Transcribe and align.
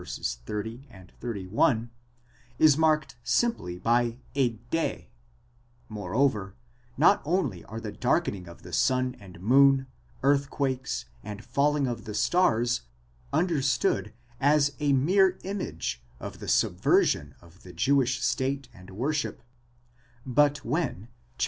30 0.03 0.87
and 0.89 1.11
31, 1.19 1.91
is 2.57 2.75
marked 2.75 3.17
simply 3.23 3.77
by 3.77 4.17
a 4.33 4.53
δὲ 4.71 5.05
Moreover, 5.89 6.55
not 6.97 7.21
only 7.23 7.63
are 7.65 7.79
the 7.79 7.91
darkening 7.91 8.47
of 8.47 8.63
the 8.63 8.73
sun 8.73 9.15
and 9.19 9.39
moon, 9.41 9.85
earthquakes, 10.23 11.05
and 11.23 11.45
falling 11.45 11.85
of 11.85 12.05
the 12.05 12.15
stars, 12.15 12.81
understood 13.31 14.11
as 14.39 14.73
a 14.79 14.91
mere 14.91 15.37
image 15.43 16.01
of 16.19 16.39
the 16.39 16.47
subversion 16.47 17.35
of 17.39 17.61
the 17.61 17.71
Jewish 17.71 18.23
state 18.23 18.69
and 18.73 18.89
wor 18.89 19.13
ship; 19.13 19.43
but 20.25 20.65
when 20.65 21.09
xxiv. 21.37 21.39